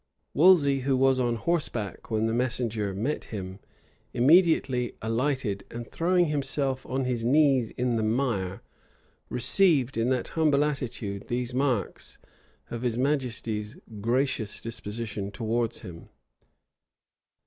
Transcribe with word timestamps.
Wolsey, 0.33 0.79
who 0.79 0.97
was 0.97 1.19
on 1.19 1.35
horseback 1.35 2.09
when 2.09 2.25
the 2.25 2.33
messenger 2.33 2.91
met 2.91 3.25
him, 3.25 3.59
immediately 4.15 4.93
alighted; 4.99 5.63
and, 5.69 5.87
throwing 5.91 6.25
himself 6.25 6.87
on 6.87 7.05
his 7.05 7.23
knees 7.23 7.69
in 7.77 7.97
the 7.97 8.03
mire, 8.03 8.63
received 9.29 9.97
in 9.97 10.09
that 10.09 10.29
humble 10.29 10.63
attitude 10.65 11.27
these 11.27 11.53
marks 11.53 12.17
of 12.71 12.81
his 12.81 12.97
majesty's 12.97 13.77
gracious 14.01 14.59
disposition 14.59 15.29
towards 15.29 15.81
him. 15.81 16.09